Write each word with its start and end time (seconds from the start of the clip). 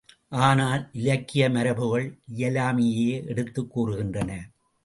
ஆனால், 0.29 0.89
இலக்கிய 0.91 1.49
மரபுகள் 1.49 2.19
இயலாமையையே 2.35 3.25
எடுத்துக் 3.25 3.79
கூறுகின்றன. 3.79 4.39